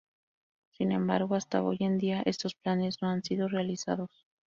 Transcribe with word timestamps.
Sin 0.71 0.93
embargo, 0.93 1.35
hasta 1.35 1.61
hoy 1.61 1.77
en 1.81 1.99
día, 1.99 2.23
estos 2.25 2.55
planes 2.55 3.03
no 3.03 3.09
han 3.09 3.21
sido 3.21 3.47
realizados. 3.47 4.09